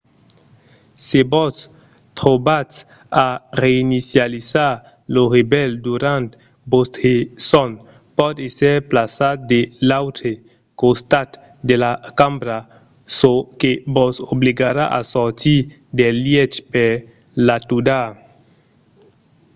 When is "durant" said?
5.87-6.27